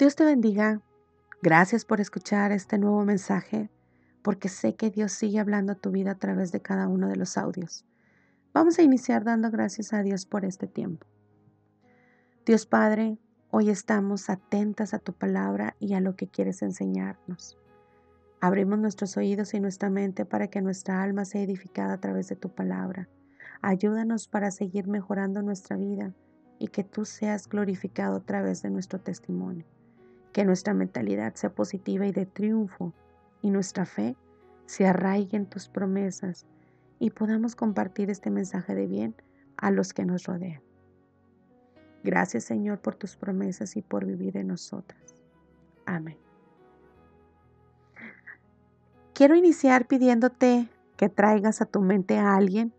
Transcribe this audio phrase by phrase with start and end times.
[0.00, 0.80] Dios te bendiga.
[1.42, 3.68] Gracias por escuchar este nuevo mensaje,
[4.22, 7.16] porque sé que Dios sigue hablando a tu vida a través de cada uno de
[7.16, 7.84] los audios.
[8.54, 11.06] Vamos a iniciar dando gracias a Dios por este tiempo.
[12.46, 13.18] Dios Padre,
[13.50, 17.58] hoy estamos atentas a tu palabra y a lo que quieres enseñarnos.
[18.40, 22.36] Abrimos nuestros oídos y nuestra mente para que nuestra alma sea edificada a través de
[22.36, 23.10] tu palabra.
[23.60, 26.14] Ayúdanos para seguir mejorando nuestra vida
[26.58, 29.66] y que tú seas glorificado a través de nuestro testimonio.
[30.32, 32.92] Que nuestra mentalidad sea positiva y de triunfo
[33.42, 34.16] y nuestra fe
[34.66, 36.46] se arraigue en tus promesas
[36.98, 39.14] y podamos compartir este mensaje de bien
[39.56, 40.62] a los que nos rodean.
[42.04, 45.16] Gracias Señor por tus promesas y por vivir en nosotras.
[45.86, 46.16] Amén.
[49.12, 52.72] Quiero iniciar pidiéndote que traigas a tu mente a alguien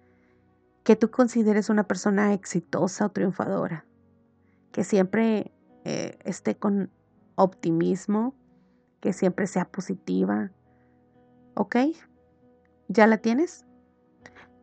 [0.84, 3.86] que tú consideres una persona exitosa o triunfadora,
[4.72, 5.52] que siempre
[5.84, 6.90] eh, esté con
[7.44, 8.36] optimismo,
[9.00, 10.52] que siempre sea positiva.
[11.56, 11.76] ¿Ok?
[12.88, 13.66] ¿Ya la tienes?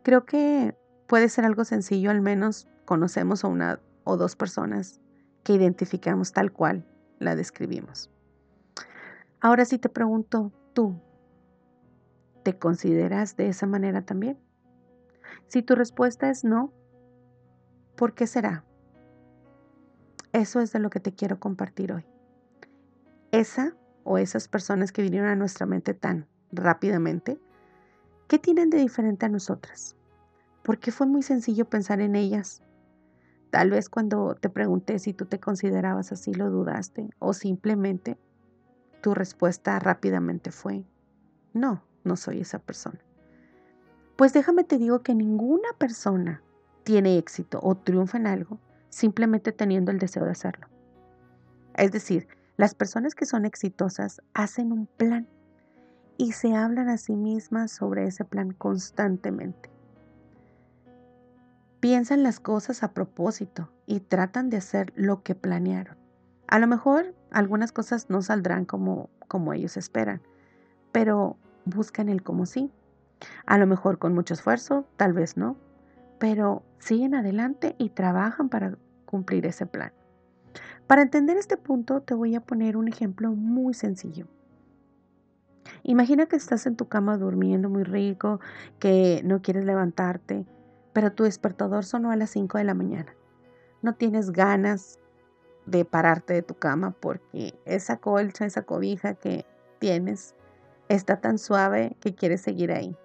[0.02, 5.00] Creo que puede ser algo sencillo, al menos conocemos a una o dos personas
[5.42, 6.86] que identificamos tal cual
[7.18, 8.10] la describimos.
[9.40, 11.00] Ahora sí te pregunto, tú,
[12.48, 14.38] ¿Te consideras de esa manera también?
[15.48, 16.72] Si tu respuesta es no,
[17.94, 18.64] ¿por qué será?
[20.32, 22.06] Eso es de lo que te quiero compartir hoy.
[23.30, 27.38] Esa o esas personas que vinieron a nuestra mente tan rápidamente,
[28.26, 29.96] ¿qué tienen de diferente a nosotras?
[30.62, 32.62] ¿Por qué fue muy sencillo pensar en ellas?
[33.50, 38.18] Tal vez cuando te pregunté si tú te considerabas así lo dudaste o simplemente
[39.00, 40.84] tu respuesta rápidamente fue
[41.54, 42.98] no no soy esa persona.
[44.16, 46.42] Pues déjame te digo que ninguna persona
[46.84, 50.66] tiene éxito o triunfa en algo simplemente teniendo el deseo de hacerlo.
[51.74, 52.26] Es decir,
[52.58, 55.28] las personas que son exitosas hacen un plan
[56.16, 59.70] y se hablan a sí mismas sobre ese plan constantemente.
[61.78, 65.96] Piensan las cosas a propósito y tratan de hacer lo que planearon.
[66.48, 70.20] A lo mejor algunas cosas no saldrán como, como ellos esperan,
[70.90, 72.72] pero buscan el como sí.
[73.46, 75.56] A lo mejor con mucho esfuerzo, tal vez no,
[76.18, 78.76] pero siguen adelante y trabajan para
[79.06, 79.92] cumplir ese plan.
[80.88, 84.26] Para entender este punto te voy a poner un ejemplo muy sencillo.
[85.82, 88.40] Imagina que estás en tu cama durmiendo muy rico,
[88.78, 90.46] que no quieres levantarte,
[90.94, 93.14] pero tu despertador sonó a las 5 de la mañana.
[93.82, 94.98] No tienes ganas
[95.66, 99.44] de pararte de tu cama porque esa colcha, esa cobija que
[99.78, 100.34] tienes
[100.88, 102.96] está tan suave que quieres seguir ahí.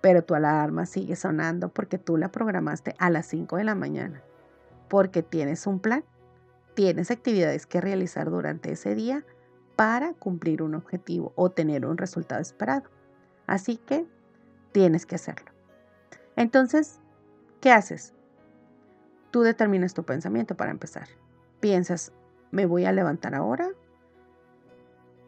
[0.00, 4.22] Pero tu alarma sigue sonando porque tú la programaste a las 5 de la mañana.
[4.88, 6.02] Porque tienes un plan,
[6.74, 9.24] tienes actividades que realizar durante ese día
[9.76, 12.88] para cumplir un objetivo o tener un resultado esperado.
[13.46, 14.06] Así que
[14.72, 15.50] tienes que hacerlo.
[16.36, 17.00] Entonces,
[17.60, 18.14] ¿qué haces?
[19.30, 21.08] Tú determinas tu pensamiento para empezar.
[21.60, 22.12] Piensas,
[22.50, 23.70] ¿me voy a levantar ahora?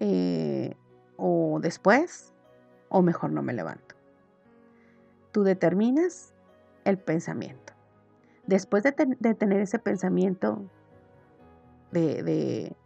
[0.01, 0.77] Eh,
[1.17, 2.33] o después,
[2.89, 3.95] o mejor no me levanto.
[5.33, 6.35] Tú determinas
[6.85, 7.73] el pensamiento.
[8.47, 10.63] Después de, tener ese pensamiento
[11.95, 12.77] de, de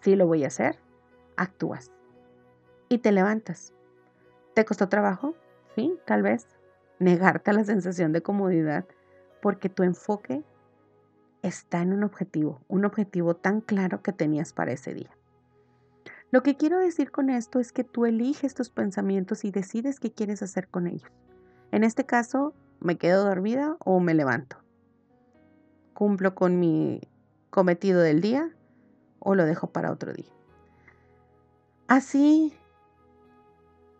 [0.00, 0.78] sí lo voy a hacer,
[1.36, 1.90] actúas
[2.88, 3.74] y te levantas.
[4.54, 5.34] ¿Te costó trabajo?
[5.74, 6.46] Sí, tal vez.
[6.98, 8.84] Negarte a la sensación de comodidad
[9.40, 10.44] porque tu enfoque
[11.42, 15.10] está en un objetivo, un objetivo tan claro que tenías para ese día.
[16.30, 20.12] Lo que quiero decir con esto es que tú eliges tus pensamientos y decides qué
[20.12, 21.10] quieres hacer con ellos.
[21.72, 24.58] En este caso, ¿me quedo dormida o me levanto?
[25.94, 27.00] ¿Cumplo con mi
[27.52, 28.50] cometido del día
[29.20, 30.32] o lo dejo para otro día?
[31.86, 32.52] Así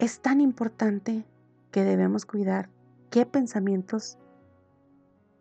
[0.00, 1.24] es tan importante
[1.70, 2.68] que debemos cuidar
[3.10, 4.18] qué pensamientos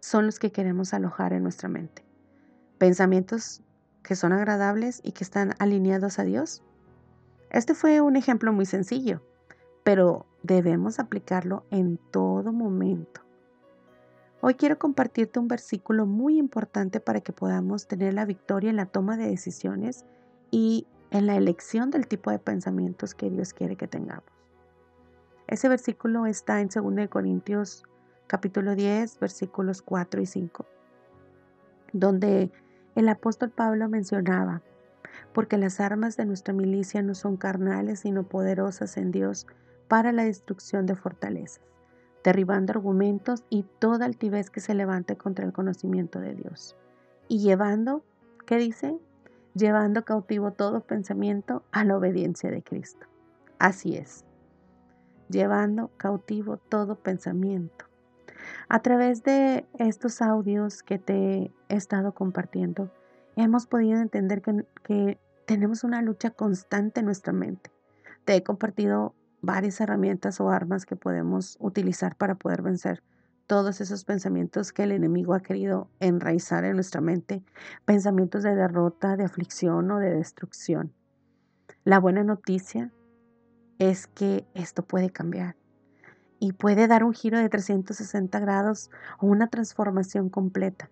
[0.01, 2.05] son los que queremos alojar en nuestra mente.
[2.77, 3.63] Pensamientos
[4.03, 6.61] que son agradables y que están alineados a Dios
[7.51, 9.21] este fue un ejemplo muy sencillo,
[9.83, 13.21] pero debemos aplicarlo en todo momento.
[14.43, 18.87] Hoy quiero compartirte un versículo muy importante para que podamos tener la victoria en la
[18.87, 20.03] toma de decisiones
[20.49, 24.25] y en la elección del tipo de pensamientos que Dios quiere que tengamos.
[25.47, 27.83] Ese versículo está en 2 Corintios
[28.25, 30.65] capítulo 10, versículos 4 y 5,
[31.93, 32.51] donde
[32.95, 34.63] el apóstol Pablo mencionaba
[35.33, 39.45] porque las armas de nuestra milicia no son carnales, sino poderosas en Dios
[39.87, 41.61] para la destrucción de fortalezas,
[42.23, 46.75] derribando argumentos y toda altivez que se levante contra el conocimiento de Dios.
[47.27, 48.03] Y llevando,
[48.45, 48.99] ¿qué dice?
[49.53, 53.07] llevando cautivo todo pensamiento a la obediencia de Cristo.
[53.59, 54.25] Así es,
[55.29, 57.85] llevando cautivo todo pensamiento.
[58.69, 62.91] A través de estos audios que te he estado compartiendo,
[63.35, 67.71] hemos podido entender que, que tenemos una lucha constante en nuestra mente.
[68.25, 73.03] Te he compartido varias herramientas o armas que podemos utilizar para poder vencer
[73.47, 77.43] todos esos pensamientos que el enemigo ha querido enraizar en nuestra mente,
[77.83, 80.93] pensamientos de derrota, de aflicción o de destrucción.
[81.83, 82.91] La buena noticia
[83.77, 85.55] es que esto puede cambiar
[86.39, 88.89] y puede dar un giro de 360 grados
[89.19, 90.89] o una transformación completa.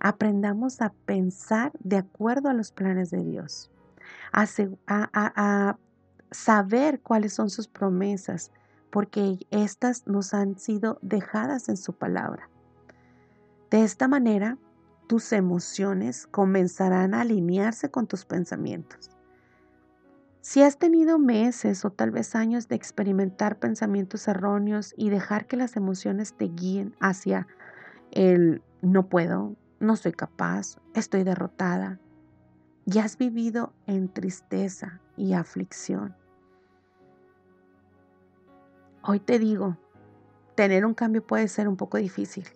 [0.00, 3.70] Aprendamos a pensar de acuerdo a los planes de Dios,
[4.32, 4.46] a,
[4.88, 5.78] a
[6.30, 8.52] saber cuáles son sus promesas,
[8.90, 12.48] porque éstas nos han sido dejadas en su palabra.
[13.70, 14.58] De esta manera,
[15.06, 19.10] tus emociones comenzarán a alinearse con tus pensamientos.
[20.40, 25.56] Si has tenido meses o tal vez años de experimentar pensamientos erróneos y dejar que
[25.56, 27.46] las emociones te guíen hacia
[28.10, 32.00] el no puedo, no soy capaz, estoy derrotada,
[32.86, 36.16] y has vivido en tristeza y aflicción,
[39.02, 39.78] Hoy te digo,
[40.54, 42.46] tener un cambio puede ser un poco difícil.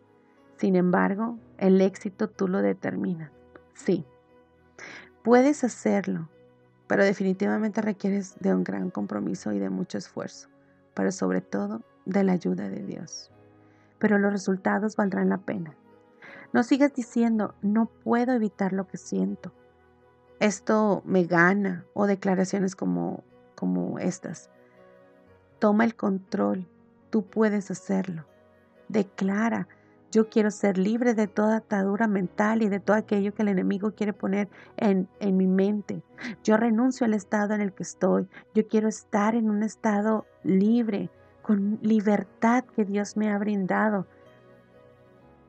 [0.58, 3.30] Sin embargo, el éxito tú lo determinas.
[3.72, 4.04] Sí,
[5.22, 6.28] puedes hacerlo,
[6.86, 10.50] pero definitivamente requieres de un gran compromiso y de mucho esfuerzo,
[10.92, 13.32] pero sobre todo de la ayuda de Dios.
[13.98, 15.74] Pero los resultados valdrán la pena.
[16.52, 19.50] No sigas diciendo, no puedo evitar lo que siento.
[20.40, 23.24] Esto me gana o declaraciones como,
[23.54, 24.50] como estas.
[25.58, 26.66] Toma el control,
[27.10, 28.26] tú puedes hacerlo.
[28.88, 29.68] Declara,
[30.14, 33.96] yo quiero ser libre de toda atadura mental y de todo aquello que el enemigo
[33.96, 36.04] quiere poner en, en, mi mente.
[36.44, 38.28] Yo renuncio al estado en el que estoy.
[38.54, 41.10] Yo quiero estar en un estado libre,
[41.42, 44.06] con libertad que Dios me ha brindado.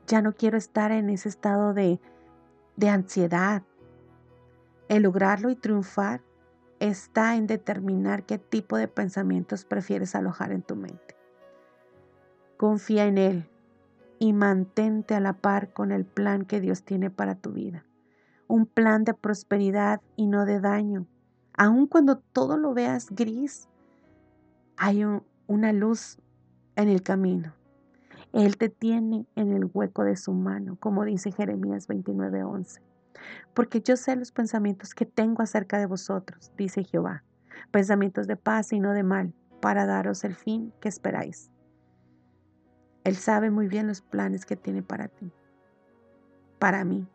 [0.08, 2.00] Ya no quiero estar en ese estado de,
[2.74, 3.62] de ansiedad.
[4.88, 6.22] El lograrlo y triunfar
[6.80, 11.16] está en determinar qué tipo de pensamientos prefieres alojar en tu mente.
[12.56, 13.48] Confía en Él
[14.18, 17.84] y mantente a la par con el plan que Dios tiene para tu vida.
[18.48, 21.06] Un plan de prosperidad y no de daño.
[21.56, 23.68] Aun cuando todo lo veas gris,
[24.76, 25.04] hay
[25.46, 26.18] una luz
[26.76, 27.54] en el camino.
[28.32, 32.80] Él te tiene en el hueco de su mano, como dice Jeremías 29:11
[33.54, 37.24] porque yo sé los pensamientos que tengo acerca de vosotros, dice Jehová,
[37.70, 41.50] pensamientos de paz y no de mal, para daros el fin que esperáis.
[43.04, 45.32] Él sabe muy bien los planes que tiene para ti,
[46.58, 47.08] para mí,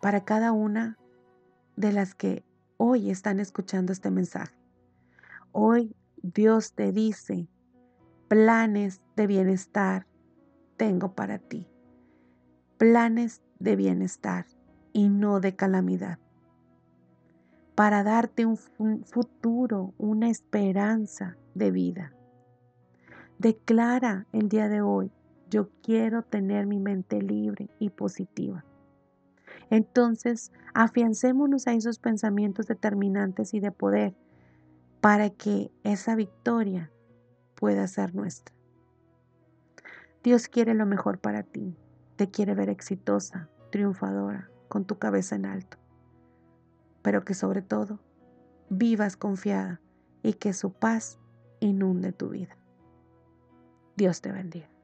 [0.00, 0.96] para cada una
[1.76, 2.44] de las que
[2.76, 4.56] hoy están escuchando este mensaje.
[5.52, 7.48] Hoy Dios te dice,
[8.28, 10.06] planes de bienestar
[10.76, 11.68] tengo para ti.
[12.78, 14.46] Planes de bienestar
[14.92, 16.18] y no de calamidad,
[17.74, 22.12] para darte un futuro, una esperanza de vida.
[23.38, 25.10] Declara el día de hoy,
[25.50, 28.64] yo quiero tener mi mente libre y positiva.
[29.70, 34.14] Entonces, afiancémonos a esos pensamientos determinantes y de poder
[35.00, 36.90] para que esa victoria
[37.54, 38.54] pueda ser nuestra.
[40.22, 41.76] Dios quiere lo mejor para ti,
[42.16, 45.78] te quiere ver exitosa, triunfadora, con tu cabeza en alto,
[47.02, 48.00] pero que sobre todo
[48.68, 49.80] vivas confiada
[50.22, 51.18] y que su paz
[51.60, 52.56] inunde tu vida.
[53.96, 54.75] Dios te bendiga.